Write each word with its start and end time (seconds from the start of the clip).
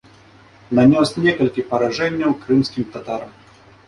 Нанёс 0.77 1.09
некалькі 1.25 1.65
паражэнняў 1.73 2.31
крымскім 2.47 2.89
татарам. 2.97 3.31